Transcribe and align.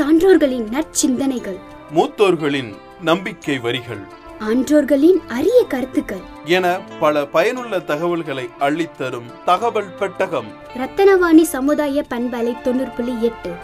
சான்றோர்களின் 0.00 0.68
நற்சிந்தனைகள். 0.68 1.58
மூத்தோர்களின் 1.94 2.74
நம்பிக்கை 3.00 3.58
வரிகள். 3.58 3.98
ஆன்றோர்களின் 4.38 5.20
அரிய 5.28 5.64
கருத்துக்கள். 5.68 6.20
என 6.44 6.78
பல 7.00 7.26
பயனுள்ள 7.26 7.80
தகவல்களை 7.80 8.48
அள்ளித்தரும் 8.60 9.42
தகவல் 9.44 9.94
பெட்டகம். 9.94 10.46
ரத்தனவாணி 10.74 11.42
சமுதாய 11.42 12.04
பண்பலை 12.10 12.60
தொண்ணூறு 12.60 12.90
புள்ளி 12.96 13.22
எட்டு. 13.22 13.54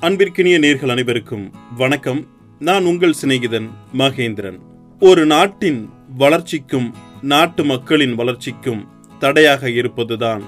அன்பிற்கினிய 0.00 0.58
நேர்கள் 0.58 0.90
அனைவருக்கும் 0.90 1.50
வணக்கம். 1.76 2.26
நான் 2.58 2.84
உங்கள் 2.84 3.14
சிநேகிதன் 3.22 3.68
மகேந்திரன். 3.98 4.58
ஒரு 5.00 5.26
நாட்டின் 5.26 5.88
வளர்ச்சிக்கும் 6.18 6.94
நாட்டு 7.22 7.64
மக்களின் 7.64 8.14
வளர்ச்சிக்கும் 8.14 8.88
தடையாக 9.18 9.70
இருப்பதுதான் 9.70 10.42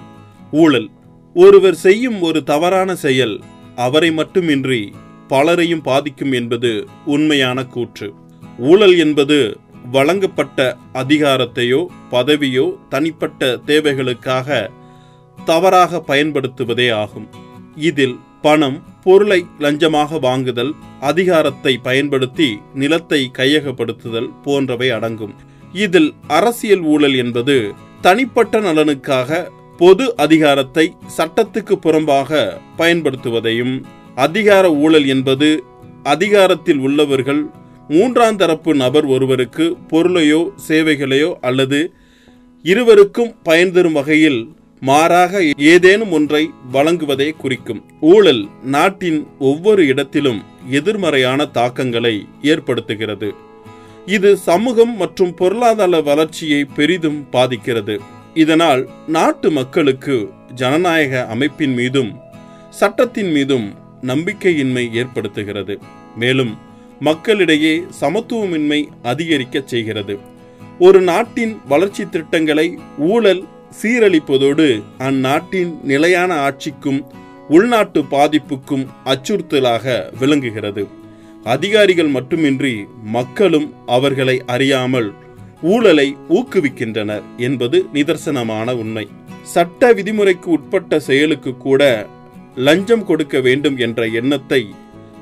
ஊழல். 0.52 0.88
ஒருவர் 1.42 1.76
செய்யும் 1.84 2.18
ஒரு 2.22 2.40
தவறான 2.42 2.90
செயல் 2.96 3.34
அவரை 3.84 4.10
மட்டுமின்றி 4.10 4.92
பலரையும் 5.28 5.82
பாதிக்கும் 5.82 6.32
என்பது 6.32 6.70
உண்மையான 7.04 7.58
கூற்று. 7.64 8.08
ஊழல் 8.58 8.96
என்பது 8.98 9.36
வழங்கப்பட்ட 9.92 10.76
அதிகாரத்தையோ 10.94 11.80
பதவியோ 12.10 12.64
தனிப்பட்ட 12.88 13.50
தேவைகளுக்காக 13.66 14.48
தவறாக 15.44 16.00
பயன்படுத்துவதே 16.06 16.88
ஆகும். 17.02 17.28
இதில் 17.88 18.16
பணம் 18.42 18.78
பொருளை 19.04 19.40
லஞ்சமாக 19.58 20.20
வாங்குதல் 20.20 20.72
அதிகாரத்தை 21.00 21.74
பயன்படுத்தி 21.88 22.48
நிலத்தை 22.74 23.20
கையகப்படுத்துதல் 23.38 24.30
போன்றவை 24.42 24.90
அடங்கும். 24.90 25.34
இதில் 25.84 26.10
அரசியல் 26.28 26.84
ஊழல் 26.94 27.14
என்பது 27.14 27.56
தனிப்பட்ட 28.00 28.60
நலனுக்காக 28.60 29.30
பொது 29.78 30.16
அதிகாரத்தை 30.16 30.96
சட்டத்துக்கு 31.16 31.74
புறம்பாக 31.82 32.58
பயன்படுத்துவதையும் 32.76 33.74
அதிகார 34.14 34.72
ஊழல் 34.72 35.06
என்பது 35.06 35.64
அதிகாரத்தில் 36.02 36.78
உள்ளவர்கள் 36.78 37.42
மூன்றாம் 37.88 38.36
தரப்பு 38.36 38.74
நபர் 38.74 39.04
ஒருவருக்கு 39.04 39.76
பொருளையோ 39.90 40.40
சேவைகளையோ 40.68 41.30
அல்லது 41.40 41.92
இருவருக்கும் 42.62 43.34
பயன் 43.42 43.72
தரும் 43.72 43.92
வகையில் 43.92 44.40
மாறாக 44.80 45.42
ஏதேனும் 45.56 46.12
ஒன்றை 46.12 46.50
வழங்குவதை 46.72 47.36
குறிக்கும். 47.36 47.84
ஊழல் 48.00 48.48
நாட்டின் 48.62 49.26
ஒவ்வொரு 49.38 49.86
இடத்திலும் 49.86 50.44
எதிர்மறையான 50.70 51.46
தாக்கங்களை 51.46 52.26
ஏற்படுத்துகிறது. 52.42 53.30
இது 54.06 54.36
சமூகம் 54.36 54.96
மற்றும் 54.96 55.34
பொருளாதார 55.34 56.00
வளர்ச்சியை 56.00 56.64
பெரிதும் 56.64 57.30
பாதிக்கிறது. 57.30 57.96
இதனால் 58.42 58.82
நாட்டு 59.06 59.48
மக்களுக்கு 59.50 60.16
ஜனநாயக 60.54 61.26
அமைப்பின் 61.26 61.74
மீதும் 61.74 62.10
சட்டத்தின் 62.70 63.30
மீதும் 63.30 63.66
நம்பிக்கையின்மை 64.02 64.84
ஏற்படுத்துகிறது. 65.00 65.74
மேலும் 66.16 66.52
மக்களிடையே 67.00 67.72
சமத்துவமின்மை 68.00 68.80
அதிகரிக்கச் 69.02 69.68
செய்கிறது. 69.68 70.14
ஒரு 70.78 71.00
நாட்டின் 71.00 71.54
வளர்ச்சி 71.68 72.04
திட்டங்களை 72.08 72.66
ஊழல் 72.98 73.42
சீரழிப்பதோடு 73.80 74.68
அந்நாட்டின் 74.98 75.72
நிலையான 75.82 76.30
ஆட்சிக்கும் 76.46 77.00
உள்நாட்டு 77.48 78.00
பாதிப்புக்கும் 78.10 78.86
அச்சுறுத்தலாக 79.04 79.86
விளங்குகிறது. 80.18 80.84
அதிகாரிகள் 81.44 82.10
மட்டுமின்றி 82.16 82.74
மக்களும் 83.16 83.68
அவர்களை 83.86 84.36
அறியாமல் 84.46 85.10
ஊழலை 85.62 86.16
ஊக்குவிக்கின்றனர் 86.28 87.22
என்பது 87.36 87.86
நிதர்சனமான 87.92 88.74
உண்மை. 88.76 89.06
சட்ட 89.42 89.92
விதிமுறைக்கு 89.92 90.46
உட்பட்ட 90.46 91.00
செயலுக்கு 91.00 91.56
கூட 91.56 92.06
லஞ்சம் 92.54 93.04
கொடுக்க 93.04 93.40
வேண்டும் 93.40 93.76
என்ற 93.76 94.06
எண்ணத்தை 94.06 94.66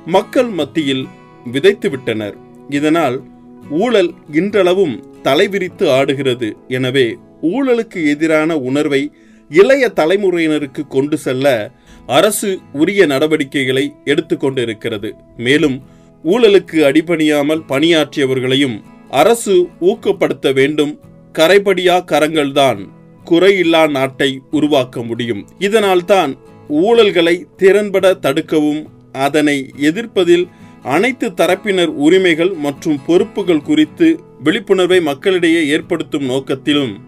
மக்கள் 0.06 0.48
மத்தியில் 0.48 1.06
விதைத்துவிட்டனர். 1.52 2.36
இதனால் 2.68 3.22
ஊழல் 3.70 4.14
இன்றளவும் 4.32 5.02
தலைவிரித்து 5.22 5.90
ஆடுகிறது. 5.90 6.56
எனவே 6.68 7.16
ஊழலுக்கு 7.42 8.08
எதிரான 8.08 8.58
உணர்வை 8.58 9.12
இளைய 9.48 9.92
தலைமுறையினருக்கு 9.96 10.86
கொண்டு 10.88 11.16
செல்ல 11.16 11.72
அரசு 12.06 12.58
உரிய 12.72 13.06
நடவடிக்கைகளை 13.06 13.94
எடுத்துக்கொண்டிருக்கிறது 14.04 15.14
மேலும் 15.36 15.82
ஊழலுக்கு 16.24 16.78
அடிபணியாமல் 16.88 17.66
பணியாற்றியவர்களையும் 17.68 18.76
அரசு 19.08 19.68
ஊக்கப்படுத்த 19.80 20.54
வேண்டும். 20.54 21.00
கரைபடியா 21.38 21.96
கரங்கள்தான் 22.12 22.88
குறையில்லா 23.24 23.90
நாட்டை 23.90 24.40
உருவாக்க 24.50 25.02
முடியும். 25.02 25.48
இதனால்தான் 25.58 26.36
ஊழல்களை 26.68 27.44
திறன்பட 27.56 28.14
தடுக்கவும் 28.22 28.84
அதனை 29.12 29.70
எதிர்ப்பதில் 29.76 30.48
அனைத்து 30.82 31.30
தரப்பினர் 31.30 31.86
உரிமைகள் 31.86 32.52
மற்றும் 32.52 33.00
பொறுப்புகள் 33.06 33.62
குறித்து 33.62 34.20
விழிப்புணர்வை 34.42 35.00
மக்களிடையே 35.00 35.66
ஏற்படுத்தும் 35.66 36.30
நோக்கத்திலும் 36.30 37.00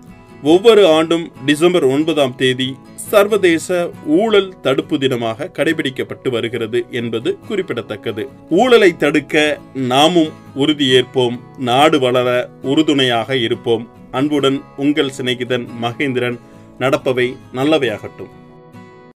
ஒவ்வொரு 0.43 0.87
ஆண்டும் 0.87 1.33
டிசம்பர் 1.47 1.85
ஒன்பதாம் 1.85 2.35
தேதி 2.37 2.77
சர்வதேச 2.95 3.91
ஊழல் 4.07 4.61
தடுப்பு 4.61 4.97
தினமாக 4.97 5.51
கடைபிடிக்கப்பட்டு 5.53 6.31
வருகிறது 6.31 6.87
என்பது 6.91 7.39
குறிப்பிடத்தக்கது. 7.49 8.29
ஊழலை 8.51 8.97
தடுக்க 8.97 9.59
நாமும் 9.75 10.29
உறுதியேற்போம் 10.57 11.41
நாடு 11.59 12.01
வளர 12.01 12.51
உறுதுணையாக 12.63 13.37
இருப்போம். 13.37 13.89
அன்புடன் 14.11 14.63
உங்கள் 14.77 15.13
சிநேகிதன் 15.21 15.69
மகேந்திரன் 15.83 16.39
நடப்பவை 16.79 17.37
நல்லவையாகட்டும். 17.55 18.38